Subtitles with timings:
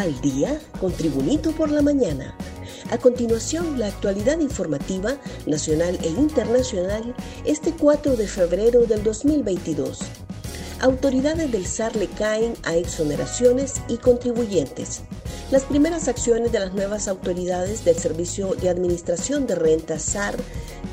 [0.00, 2.34] Al día con Tribunito por la mañana.
[2.90, 9.98] A continuación, la actualidad informativa nacional e internacional este 4 de febrero del 2022.
[10.80, 15.02] Autoridades del SAR le caen a exoneraciones y contribuyentes.
[15.50, 20.34] Las primeras acciones de las nuevas autoridades del Servicio de Administración de Rentas SAR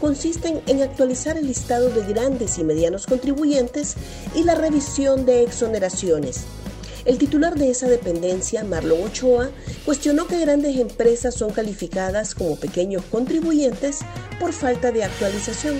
[0.01, 3.95] consisten en actualizar el listado de grandes y medianos contribuyentes
[4.35, 6.43] y la revisión de exoneraciones.
[7.07, 9.49] El titular de esa dependencia, Marlon Ochoa,
[9.85, 13.99] cuestionó que grandes empresas son calificadas como pequeños contribuyentes
[14.41, 15.79] por falta de actualización.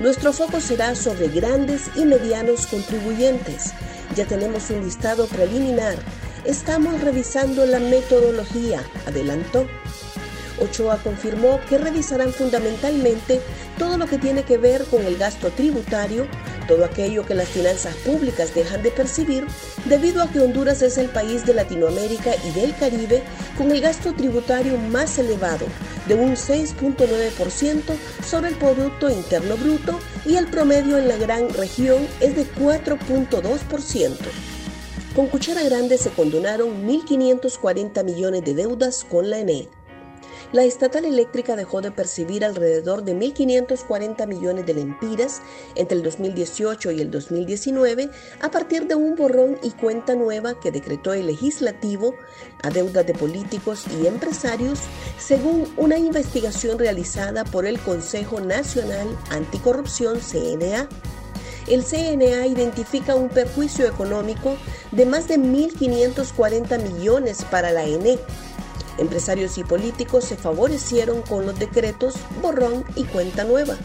[0.00, 3.74] Nuestro foco será sobre grandes y medianos contribuyentes.
[4.16, 5.96] Ya tenemos un listado preliminar.
[6.46, 9.66] Estamos revisando la metodología, adelantó.
[10.58, 13.42] Ochoa confirmó que revisarán fundamentalmente
[13.76, 16.26] todo lo que tiene que ver con el gasto tributario,
[16.68, 19.44] todo aquello que las finanzas públicas dejan de percibir,
[19.86, 23.24] debido a que Honduras es el país de Latinoamérica y del Caribe
[23.56, 25.66] con el gasto tributario más elevado,
[26.06, 27.82] de un 6.9%
[28.24, 34.16] sobre el Producto Interno Bruto y el promedio en la gran región es de 4.2%.
[35.16, 39.68] Con cuchara grande se condonaron 1.540 millones de deudas con la ENE
[40.52, 45.42] la estatal eléctrica dejó de percibir alrededor de 1.540 millones de lempiras
[45.74, 50.70] entre el 2018 y el 2019 a partir de un borrón y cuenta nueva que
[50.70, 52.14] decretó el legislativo
[52.62, 54.80] a deuda de políticos y empresarios,
[55.18, 60.88] según una investigación realizada por el Consejo Nacional Anticorrupción CNA
[61.68, 64.56] el CNA identifica un perjuicio económico
[64.90, 68.18] de más de 1.540 millones para la ENE,
[68.98, 73.76] Empresarios y políticos se favorecieron con los decretos borrón y cuenta nueva,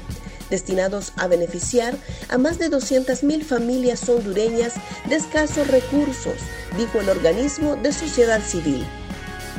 [0.49, 1.95] destinados a beneficiar
[2.29, 4.73] a más de 200.000 familias hondureñas
[5.07, 6.35] de escasos recursos,
[6.77, 8.85] dijo el organismo de sociedad civil.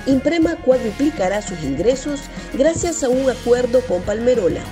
[0.07, 2.21] Imprema cuadruplicará sus ingresos
[2.53, 4.63] gracias a un acuerdo con Palmerola.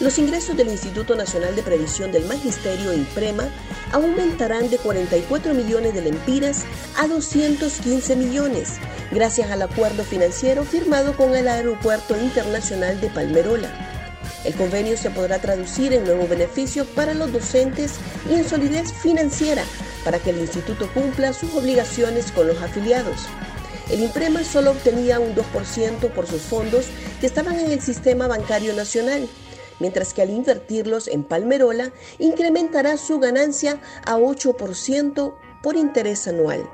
[0.00, 3.48] Los ingresos del Instituto Nacional de Previsión del Magisterio Imprema
[3.92, 6.64] aumentarán de 44 millones de lempiras
[6.98, 8.72] a 215 millones,
[9.12, 13.70] gracias al acuerdo financiero firmado con el Aeropuerto Internacional de Palmerola.
[14.44, 17.92] El convenio se podrá traducir en nuevos beneficios para los docentes
[18.28, 19.62] y en solidez financiera
[20.04, 23.26] para que el instituto cumpla sus obligaciones con los afiliados.
[23.90, 26.86] El Imprema solo obtenía un 2% por sus fondos
[27.20, 29.28] que estaban en el sistema bancario nacional
[29.80, 36.68] mientras que al invertirlos en Palmerola incrementará su ganancia a 8% por interés anual.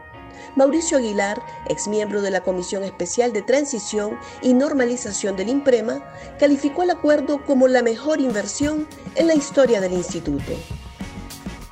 [0.57, 6.03] Mauricio Aguilar, exmiembro de la Comisión Especial de Transición y Normalización del IMPREMA,
[6.39, 10.53] calificó el acuerdo como la mejor inversión en la historia del instituto.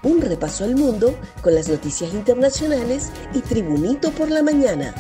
[0.05, 4.95] Un repaso al mundo con las noticias internacionales y Tribunito por la mañana.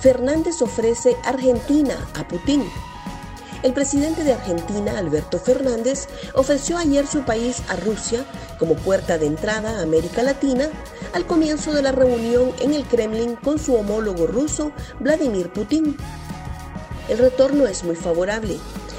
[0.00, 2.64] Fernández ofrece Argentina a Putin
[3.66, 8.24] el presidente de Argentina, Alberto Fernández, ofreció ayer su país a Rusia
[8.60, 10.68] como puerta de entrada a América Latina
[11.14, 15.96] al comienzo de la reunión en el Kremlin con su homólogo ruso, Vladimir Putin.
[17.08, 18.56] El retorno es muy favorable.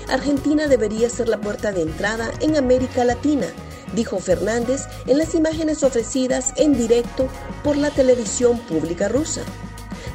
[0.09, 3.47] Argentina debería ser la puerta de entrada en América Latina,
[3.95, 7.29] dijo Fernández en las imágenes ofrecidas en directo
[7.63, 9.43] por la televisión pública rusa.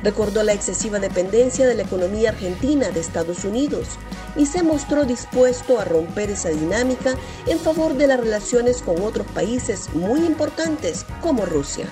[0.03, 3.89] Recordó la excesiva dependencia de la economía argentina de Estados Unidos
[4.37, 7.15] y se mostró dispuesto a romper esa dinámica
[7.47, 11.87] en favor de las relaciones con otros países muy importantes como Rusia.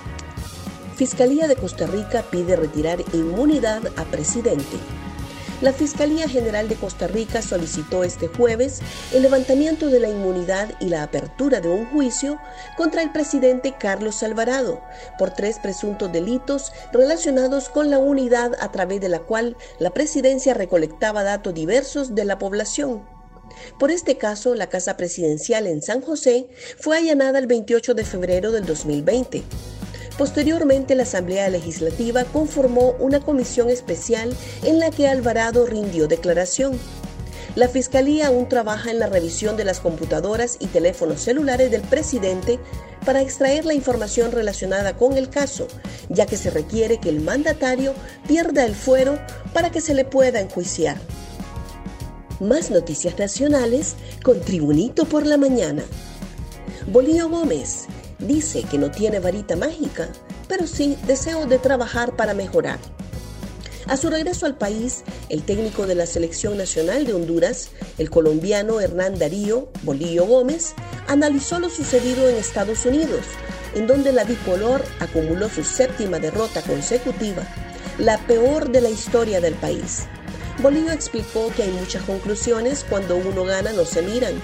[0.97, 4.77] Fiscalía de Costa Rica pide retirar inmunidad a presidente.
[5.61, 8.81] La Fiscalía General de Costa Rica solicitó este jueves
[9.13, 12.41] el levantamiento de la inmunidad y la apertura de un juicio
[12.79, 14.81] contra el presidente Carlos Alvarado
[15.19, 20.55] por tres presuntos delitos relacionados con la unidad a través de la cual la presidencia
[20.55, 23.07] recolectaba datos diversos de la población.
[23.79, 26.49] Por este caso, la Casa Presidencial en San José
[26.79, 29.43] fue allanada el 28 de febrero del 2020.
[30.21, 36.79] Posteriormente, la Asamblea Legislativa conformó una comisión especial en la que Alvarado rindió declaración.
[37.55, 42.59] La Fiscalía aún trabaja en la revisión de las computadoras y teléfonos celulares del presidente
[43.07, 45.69] para extraer la información relacionada con el caso,
[46.11, 47.95] ya que se requiere que el mandatario
[48.29, 49.19] pierda el fuero
[49.55, 50.99] para que se le pueda enjuiciar.
[52.41, 55.83] Más noticias nacionales con Tribunito por la Mañana.
[56.89, 57.87] Bolío Gómez,
[58.21, 60.09] Dice que no tiene varita mágica,
[60.49, 62.79] pero sí deseo de trabajar para mejorar.
[63.87, 68.81] A su regreso al país, el técnico de la Selección Nacional de Honduras, el colombiano
[68.81, 70.75] Hernán Darío Bolillo Gómez,
[71.09, 73.25] analizó lo sucedido en Estados Unidos,
[73.75, 77.43] en donde la bicolor acumuló su séptima derrota consecutiva,
[77.99, 80.07] la peor de la historia del país.
[80.63, 84.35] Bolívar explicó que hay muchas conclusiones, cuando uno gana no se miran,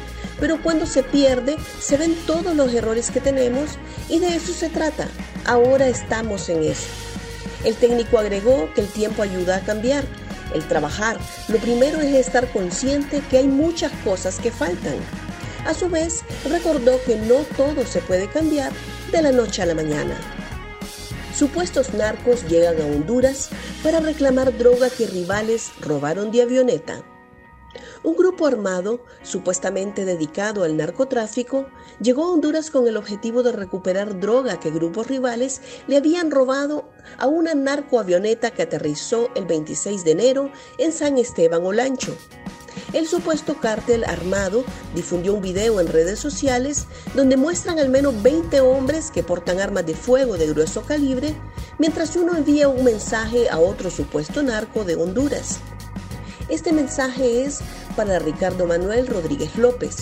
[0.40, 3.78] pero cuando se pierde se ven todos los errores que tenemos
[4.08, 5.08] y de eso se trata.
[5.44, 6.86] Ahora estamos en eso.
[7.64, 10.04] El técnico agregó que el tiempo ayuda a cambiar,
[10.54, 11.18] el trabajar.
[11.48, 14.96] Lo primero es estar consciente que hay muchas cosas que faltan.
[15.66, 18.72] A su vez, recordó que no todo se puede cambiar
[19.10, 20.16] de la noche a la mañana.
[21.36, 23.50] Supuestos narcos llegan a Honduras
[23.82, 27.04] para reclamar droga que rivales robaron de avioneta.
[28.02, 31.66] Un grupo armado, supuestamente dedicado al narcotráfico,
[32.00, 36.88] llegó a Honduras con el objetivo de recuperar droga que grupos rivales le habían robado
[37.18, 42.16] a una narcoavioneta que aterrizó el 26 de enero en San Esteban Olancho.
[42.96, 44.64] El supuesto cártel armado
[44.94, 49.84] difundió un video en redes sociales donde muestran al menos 20 hombres que portan armas
[49.84, 51.34] de fuego de grueso calibre,
[51.78, 55.58] mientras uno envía un mensaje a otro supuesto narco de Honduras.
[56.48, 57.58] Este mensaje es
[57.96, 59.98] para Ricardo Manuel Rodríguez López.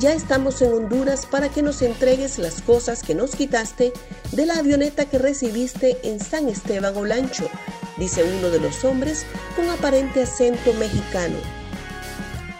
[0.00, 3.92] Ya estamos en Honduras para que nos entregues las cosas que nos quitaste
[4.32, 7.48] de la avioneta que recibiste en San Esteban Olancho,
[7.98, 11.61] dice uno de los hombres con aparente acento mexicano.